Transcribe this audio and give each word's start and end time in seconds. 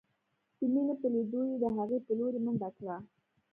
د 0.59 0.61
مينې 0.73 0.93
په 1.01 1.07
ليدو 1.13 1.41
يې 1.49 1.55
د 1.63 1.65
هغې 1.77 1.97
په 2.05 2.11
لورې 2.19 2.39
منډه 2.45 2.69
کړه. 2.77 2.95